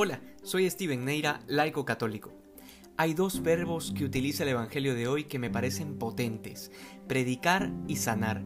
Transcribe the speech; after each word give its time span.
Hola, 0.00 0.20
soy 0.44 0.70
Steven 0.70 1.04
Neira, 1.04 1.40
laico 1.48 1.84
católico. 1.84 2.32
Hay 2.96 3.14
dos 3.14 3.42
verbos 3.42 3.92
que 3.96 4.04
utiliza 4.04 4.44
el 4.44 4.50
Evangelio 4.50 4.94
de 4.94 5.08
hoy 5.08 5.24
que 5.24 5.40
me 5.40 5.50
parecen 5.50 5.98
potentes, 5.98 6.70
predicar 7.08 7.72
y 7.88 7.96
sanar. 7.96 8.44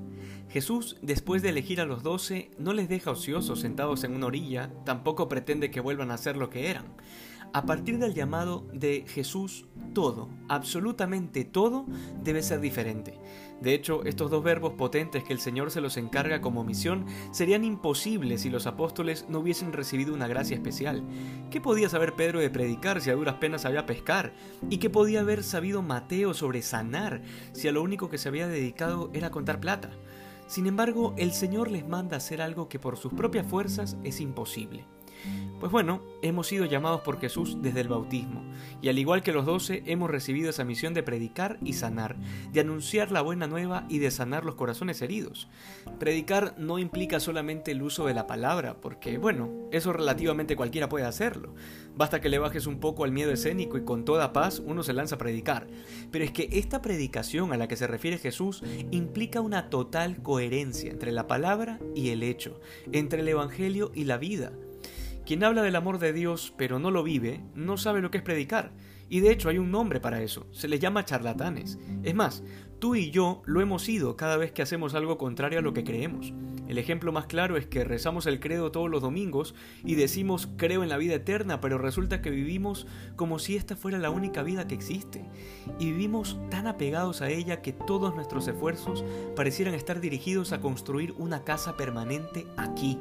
Jesús, 0.49 0.97
después 1.03 1.43
de 1.43 1.51
elegir 1.51 1.83
a 1.83 1.85
los 1.85 2.03
doce, 2.03 2.51
no 2.57 2.73
les 2.73 2.89
deja 2.89 3.11
ociosos 3.11 3.61
sentados 3.61 4.03
en 4.03 4.15
una 4.15 4.29
orilla, 4.29 4.73
tampoco 4.87 5.29
pretende 5.29 5.71
que 5.71 5.81
vuelvan 5.81 6.11
a 6.11 6.17
ser 6.17 6.39
lo 6.39 6.49
que 6.49 6.71
eran. 6.71 6.87
A 7.53 7.67
partir 7.67 7.99
del 7.99 8.15
llamado 8.15 8.67
de 8.73 9.05
Jesús, 9.07 9.67
todo, 9.93 10.29
absolutamente 10.49 11.45
todo, 11.45 11.87
debe 12.23 12.43
ser 12.43 12.61
diferente. 12.61 13.19
De 13.61 13.75
hecho, 13.75 14.05
estos 14.05 14.31
dos 14.31 14.43
verbos 14.43 14.73
potentes 14.73 15.23
que 15.23 15.33
el 15.33 15.39
Señor 15.39 15.71
se 15.71 15.81
los 15.81 15.97
encarga 15.97 16.41
como 16.41 16.65
misión 16.65 17.07
serían 17.31 17.63
imposibles 17.63 18.41
si 18.41 18.51
los 18.51 18.67
apóstoles 18.67 19.27
no 19.29 19.39
hubiesen 19.39 19.73
recibido 19.73 20.13
una 20.15 20.27
gracia 20.27 20.57
especial. 20.57 21.05
¿Qué 21.51 21.61
podía 21.61 21.89
saber 21.89 22.15
Pedro 22.15 22.41
de 22.41 22.51
predicar 22.51 23.01
si 23.01 23.11
a 23.11 23.15
duras 23.15 23.37
penas 23.37 23.63
sabía 23.63 23.87
pescar? 23.87 24.33
¿Y 24.69 24.79
qué 24.79 24.91
podía 24.91 25.21
haber 25.21 25.45
sabido 25.45 25.81
Mateo 25.81 26.35
sobre 26.35 26.63
sanar 26.63 27.23
si 27.53 27.69
a 27.69 27.73
lo 27.73 27.83
único 27.83 28.11
que 28.11 28.19
se 28.19 28.29
había 28.29 28.49
dedicado 28.49 29.11
era 29.13 29.31
contar 29.31 29.61
plata? 29.61 29.91
Sin 30.49 30.67
embargo, 30.67 31.15
el 31.17 31.33
Señor 31.33 31.71
les 31.71 31.87
manda 31.87 32.17
hacer 32.17 32.43
algo 32.43 32.69
que 32.69 32.79
por 32.79 32.97
sus 32.97 33.13
propias 33.13 33.47
fuerzas 33.47 33.97
es 34.03 34.21
imposible. 34.21 34.85
Pues 35.61 35.71
bueno, 35.71 36.03
hemos 36.23 36.49
sido 36.49 36.65
llamados 36.65 37.03
por 37.03 37.21
Jesús 37.21 37.59
desde 37.63 37.83
el 37.83 37.89
bautismo, 37.89 38.45
y 38.81 38.89
al 38.89 38.99
igual 38.99 39.23
que 39.23 39.33
los 39.33 39.47
doce, 39.47 39.85
hemos 39.87 40.11
recibido 40.11 40.51
esa 40.51 40.65
misión 40.65 40.93
de 40.93 41.05
predicar 41.05 41.59
y 41.63 41.75
sanar, 41.75 42.17
de 42.53 42.59
anunciar 42.61 43.13
la 43.13 43.23
buena 43.23 43.47
nueva 43.47 43.87
y 43.89 43.99
de 43.99 44.11
sanar 44.11 44.45
los 44.45 44.57
corazones 44.57 45.01
heridos. 45.03 45.49
Predicar 46.01 46.57
no 46.59 46.81
implica 46.81 47.21
solamente 47.21 47.71
el 47.71 47.83
uso 47.83 48.07
de 48.07 48.15
la 48.15 48.27
palabra, 48.27 48.81
porque 48.81 49.19
bueno, 49.19 49.51
eso 49.71 49.93
relativamente 49.93 50.57
cualquiera 50.57 50.89
puede 50.89 51.05
hacerlo. 51.05 51.55
Basta 51.95 52.21
que 52.21 52.29
le 52.29 52.41
bajes 52.41 52.67
un 52.67 52.81
poco 52.81 53.05
al 53.05 53.13
miedo 53.13 53.31
escénico 53.31 53.79
y 53.79 53.85
con 53.85 54.05
toda 54.05 54.33
paz 54.33 54.61
uno 54.65 54.83
se 54.83 54.95
lanza 54.95 55.15
a 55.15 55.19
predicar. 55.19 55.69
Pero 56.11 56.25
es 56.25 56.33
que 56.33 56.49
esta 56.51 56.83
predicación 56.83 57.53
a 57.53 57.57
la 57.57 57.69
que 57.69 57.77
se 57.77 57.87
refiere 57.87 58.19
Jesús 58.19 58.65
implica 58.91 59.41
una 59.41 59.71
total 59.71 60.23
coherencia 60.23 60.91
entre 60.91 61.13
la 61.13 61.29
palabra 61.29 61.79
y 61.95 62.09
el 62.09 62.25
hecho, 62.25 62.61
entre 62.91 63.21
el 63.21 63.29
Evangelio 63.29 63.93
y 63.95 64.05
la 64.05 64.19
vida. 64.19 64.53
Quien 65.25 65.45
habla 65.45 65.63
del 65.63 65.77
amor 65.77 65.99
de 65.99 66.13
Dios 66.13 66.53
pero 66.57 66.79
no 66.79 66.91
lo 66.91 67.03
vive, 67.03 67.41
no 67.55 67.77
sabe 67.77 68.01
lo 68.01 68.11
que 68.11 68.19
es 68.19 68.25
predicar. 68.25 68.73
Y 69.09 69.21
de 69.21 69.31
hecho 69.31 69.49
hay 69.49 69.59
un 69.59 69.71
nombre 69.71 70.01
para 70.01 70.23
eso, 70.23 70.47
se 70.53 70.69
les 70.69 70.81
llama 70.81 71.05
charlatanes. 71.05 71.79
Es 72.03 72.15
más, 72.15 72.43
tú 72.79 72.95
y 72.95 73.11
yo 73.11 73.43
lo 73.45 73.61
hemos 73.61 73.83
sido 73.83 74.17
cada 74.17 74.37
vez 74.37 74.53
que 74.53 74.63
hacemos 74.63 74.95
algo 74.95 75.19
contrario 75.19 75.59
a 75.59 75.63
lo 75.63 75.75
que 75.75 75.85
creemos. 75.85 76.33
El 76.67 76.79
ejemplo 76.79 77.13
más 77.13 77.27
claro 77.27 77.59
es 77.59 77.67
que 77.67 77.85
rezamos 77.85 78.25
el 78.25 78.41
credo 78.41 78.73
todos 78.73 78.89
los 78.89 79.03
domingos 79.03 79.55
y 79.85 79.97
decimos 79.97 80.49
creo 80.57 80.83
en 80.83 80.89
la 80.89 80.97
vida 80.97 81.15
eterna, 81.15 81.61
pero 81.61 81.77
resulta 81.77 82.23
que 82.23 82.31
vivimos 82.31 82.87
como 83.15 83.39
si 83.39 83.57
esta 83.57 83.77
fuera 83.77 83.99
la 83.99 84.09
única 84.09 84.43
vida 84.43 84.67
que 84.67 84.75
existe. 84.75 85.23
Y 85.79 85.93
vivimos 85.93 86.39
tan 86.51 86.67
apegados 86.67 87.21
a 87.21 87.29
ella 87.29 87.61
que 87.61 87.75
todos 87.75 88.15
nuestros 88.15 88.49
esfuerzos 88.49 89.05
parecieran 89.37 89.75
estar 89.75 90.01
dirigidos 90.01 90.53
a 90.53 90.63
construir 90.63 91.13
una 91.19 91.45
casa 91.45 91.77
permanente 91.77 92.47
aquí. 92.57 92.99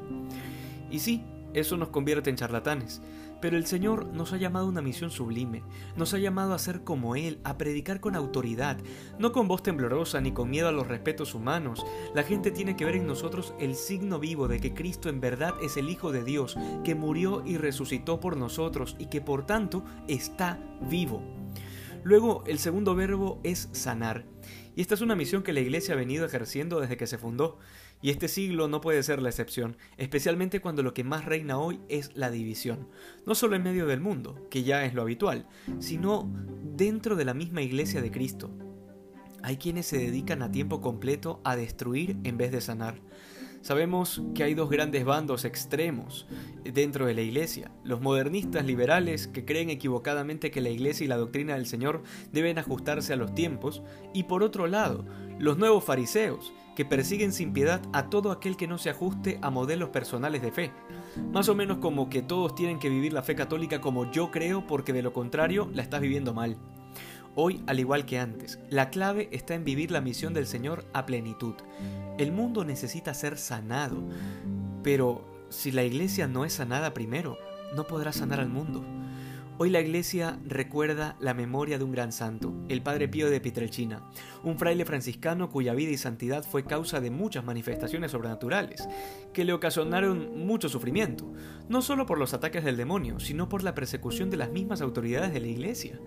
Y 0.91 0.99
sí, 0.99 1.23
eso 1.53 1.77
nos 1.77 1.89
convierte 1.89 2.29
en 2.29 2.35
charlatanes. 2.35 3.01
Pero 3.41 3.57
el 3.57 3.65
Señor 3.65 4.05
nos 4.13 4.33
ha 4.33 4.37
llamado 4.37 4.67
a 4.67 4.69
una 4.69 4.83
misión 4.83 5.09
sublime, 5.09 5.63
nos 5.95 6.13
ha 6.13 6.19
llamado 6.19 6.53
a 6.53 6.59
ser 6.59 6.83
como 6.83 7.15
Él, 7.15 7.39
a 7.43 7.57
predicar 7.57 7.99
con 7.99 8.15
autoridad, 8.15 8.77
no 9.17 9.31
con 9.31 9.47
voz 9.47 9.63
temblorosa 9.63 10.21
ni 10.21 10.31
con 10.31 10.49
miedo 10.49 10.67
a 10.67 10.71
los 10.71 10.87
respetos 10.87 11.33
humanos. 11.33 11.83
La 12.13 12.21
gente 12.21 12.51
tiene 12.51 12.75
que 12.75 12.85
ver 12.85 12.95
en 12.95 13.07
nosotros 13.07 13.55
el 13.59 13.75
signo 13.75 14.19
vivo 14.19 14.47
de 14.47 14.59
que 14.59 14.75
Cristo 14.75 15.09
en 15.09 15.19
verdad 15.21 15.55
es 15.63 15.75
el 15.77 15.89
Hijo 15.89 16.11
de 16.11 16.23
Dios, 16.23 16.55
que 16.83 16.93
murió 16.93 17.41
y 17.43 17.57
resucitó 17.57 18.19
por 18.19 18.37
nosotros 18.37 18.95
y 18.99 19.07
que 19.07 19.21
por 19.21 19.45
tanto 19.45 19.83
está 20.07 20.59
vivo. 20.89 21.23
Luego, 22.03 22.43
el 22.47 22.59
segundo 22.59 22.95
verbo 22.95 23.39
es 23.43 23.69
sanar. 23.73 24.25
Y 24.75 24.81
esta 24.81 24.95
es 24.95 25.01
una 25.01 25.15
misión 25.15 25.43
que 25.43 25.53
la 25.53 25.59
Iglesia 25.59 25.93
ha 25.93 25.97
venido 25.97 26.25
ejerciendo 26.25 26.79
desde 26.79 26.97
que 26.97 27.07
se 27.07 27.17
fundó. 27.17 27.57
Y 28.01 28.09
este 28.09 28.27
siglo 28.27 28.67
no 28.67 28.81
puede 28.81 29.03
ser 29.03 29.21
la 29.21 29.29
excepción, 29.29 29.77
especialmente 29.97 30.61
cuando 30.61 30.81
lo 30.81 30.93
que 30.93 31.03
más 31.03 31.25
reina 31.25 31.59
hoy 31.59 31.79
es 31.87 32.15
la 32.15 32.31
división, 32.31 32.87
no 33.25 33.35
solo 33.35 33.55
en 33.55 33.63
medio 33.63 33.85
del 33.85 33.99
mundo, 33.99 34.47
que 34.49 34.63
ya 34.63 34.85
es 34.85 34.93
lo 34.93 35.03
habitual, 35.03 35.47
sino 35.79 36.31
dentro 36.75 37.15
de 37.15 37.25
la 37.25 37.33
misma 37.33 37.61
iglesia 37.61 38.01
de 38.01 38.11
Cristo. 38.11 38.49
Hay 39.43 39.57
quienes 39.57 39.85
se 39.87 39.97
dedican 39.97 40.41
a 40.41 40.51
tiempo 40.51 40.81
completo 40.81 41.41
a 41.43 41.55
destruir 41.55 42.17
en 42.23 42.37
vez 42.37 42.51
de 42.51 42.61
sanar. 42.61 42.99
Sabemos 43.61 44.23
que 44.33 44.43
hay 44.43 44.55
dos 44.55 44.69
grandes 44.71 45.05
bandos 45.05 45.45
extremos 45.45 46.25
dentro 46.63 47.05
de 47.05 47.13
la 47.13 47.21
Iglesia. 47.21 47.71
Los 47.83 48.01
modernistas 48.01 48.65
liberales 48.65 49.27
que 49.27 49.45
creen 49.45 49.69
equivocadamente 49.69 50.49
que 50.49 50.61
la 50.61 50.69
Iglesia 50.69 51.05
y 51.05 51.07
la 51.07 51.17
doctrina 51.17 51.53
del 51.53 51.67
Señor 51.67 52.01
deben 52.31 52.57
ajustarse 52.57 53.13
a 53.13 53.17
los 53.17 53.35
tiempos. 53.35 53.83
Y 54.13 54.23
por 54.23 54.41
otro 54.41 54.65
lado, 54.65 55.05
los 55.37 55.59
nuevos 55.59 55.83
fariseos 55.83 56.53
que 56.75 56.85
persiguen 56.85 57.33
sin 57.33 57.53
piedad 57.53 57.81
a 57.93 58.09
todo 58.09 58.31
aquel 58.31 58.57
que 58.57 58.67
no 58.67 58.79
se 58.79 58.89
ajuste 58.89 59.37
a 59.43 59.51
modelos 59.51 59.89
personales 59.89 60.41
de 60.41 60.51
fe. 60.51 60.71
Más 61.31 61.47
o 61.47 61.53
menos 61.55 61.77
como 61.77 62.09
que 62.09 62.23
todos 62.23 62.55
tienen 62.55 62.79
que 62.79 62.89
vivir 62.89 63.13
la 63.13 63.21
fe 63.21 63.35
católica 63.35 63.79
como 63.79 64.09
yo 64.11 64.31
creo 64.31 64.65
porque 64.65 64.93
de 64.93 65.03
lo 65.03 65.13
contrario 65.13 65.69
la 65.73 65.83
estás 65.83 66.01
viviendo 66.01 66.33
mal. 66.33 66.57
Hoy, 67.35 67.63
al 67.65 67.79
igual 67.79 68.05
que 68.05 68.19
antes, 68.19 68.59
la 68.69 68.89
clave 68.89 69.29
está 69.31 69.55
en 69.55 69.63
vivir 69.63 69.89
la 69.89 70.01
misión 70.01 70.33
del 70.33 70.47
Señor 70.47 70.85
a 70.93 71.05
plenitud. 71.05 71.55
El 72.17 72.33
mundo 72.33 72.65
necesita 72.65 73.13
ser 73.13 73.37
sanado, 73.37 74.03
pero 74.83 75.45
si 75.49 75.71
la 75.71 75.83
iglesia 75.83 76.27
no 76.27 76.43
es 76.43 76.53
sanada 76.53 76.93
primero, 76.93 77.37
no 77.73 77.87
podrá 77.87 78.11
sanar 78.11 78.41
al 78.41 78.49
mundo. 78.49 78.83
Hoy 79.57 79.69
la 79.69 79.79
iglesia 79.79 80.39
recuerda 80.43 81.15
la 81.19 81.35
memoria 81.35 81.77
de 81.77 81.83
un 81.83 81.91
gran 81.91 82.11
santo, 82.11 82.51
el 82.67 82.81
Padre 82.81 83.07
Pío 83.07 83.29
de 83.29 83.39
Pietrelcina, 83.39 84.01
un 84.43 84.57
fraile 84.57 84.85
franciscano 84.85 85.51
cuya 85.51 85.75
vida 85.75 85.91
y 85.91 85.97
santidad 85.97 86.43
fue 86.43 86.65
causa 86.65 86.99
de 86.99 87.11
muchas 87.11 87.45
manifestaciones 87.45 88.11
sobrenaturales, 88.11 88.89
que 89.33 89.45
le 89.45 89.53
ocasionaron 89.53 90.45
mucho 90.47 90.67
sufrimiento, 90.67 91.31
no 91.69 91.83
solo 91.83 92.07
por 92.07 92.17
los 92.17 92.33
ataques 92.33 92.63
del 92.63 92.75
demonio, 92.75 93.19
sino 93.19 93.49
por 93.49 93.61
la 93.61 93.75
persecución 93.75 94.31
de 94.31 94.37
las 94.37 94.49
mismas 94.49 94.81
autoridades 94.81 95.31
de 95.31 95.41
la 95.41 95.47
iglesia. 95.47 95.99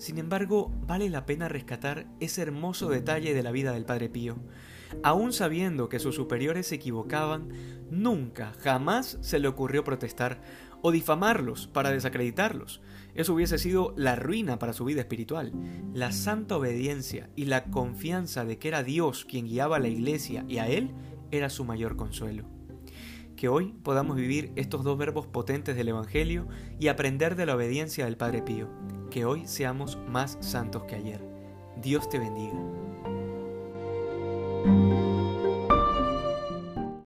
Sin 0.00 0.16
embargo, 0.16 0.72
vale 0.86 1.10
la 1.10 1.26
pena 1.26 1.50
rescatar 1.50 2.06
ese 2.20 2.40
hermoso 2.40 2.88
detalle 2.88 3.34
de 3.34 3.42
la 3.42 3.50
vida 3.50 3.72
del 3.74 3.84
Padre 3.84 4.08
Pío. 4.08 4.38
Aún 5.02 5.34
sabiendo 5.34 5.90
que 5.90 5.98
sus 5.98 6.14
superiores 6.14 6.68
se 6.68 6.76
equivocaban, 6.76 7.50
nunca, 7.90 8.54
jamás 8.60 9.18
se 9.20 9.38
le 9.38 9.46
ocurrió 9.46 9.84
protestar 9.84 10.40
o 10.80 10.90
difamarlos 10.90 11.66
para 11.66 11.90
desacreditarlos. 11.90 12.80
Eso 13.14 13.34
hubiese 13.34 13.58
sido 13.58 13.92
la 13.94 14.16
ruina 14.16 14.58
para 14.58 14.72
su 14.72 14.86
vida 14.86 15.02
espiritual. 15.02 15.52
La 15.92 16.12
santa 16.12 16.56
obediencia 16.56 17.28
y 17.36 17.44
la 17.44 17.64
confianza 17.64 18.46
de 18.46 18.58
que 18.58 18.68
era 18.68 18.82
Dios 18.82 19.26
quien 19.26 19.44
guiaba 19.44 19.76
a 19.76 19.80
la 19.80 19.88
iglesia 19.88 20.46
y 20.48 20.58
a 20.58 20.68
él 20.68 20.94
era 21.30 21.50
su 21.50 21.66
mayor 21.66 21.96
consuelo. 21.96 22.59
Que 23.40 23.48
hoy 23.48 23.72
podamos 23.82 24.16
vivir 24.16 24.52
estos 24.54 24.84
dos 24.84 24.98
verbos 24.98 25.26
potentes 25.26 25.74
del 25.74 25.88
Evangelio 25.88 26.46
y 26.78 26.88
aprender 26.88 27.36
de 27.36 27.46
la 27.46 27.54
obediencia 27.54 28.04
del 28.04 28.18
Padre 28.18 28.42
Pío. 28.42 28.68
Que 29.08 29.24
hoy 29.24 29.46
seamos 29.46 29.96
más 30.06 30.36
santos 30.42 30.84
que 30.84 30.96
ayer. 30.96 31.26
Dios 31.80 32.06
te 32.10 32.18
bendiga. 32.18 32.89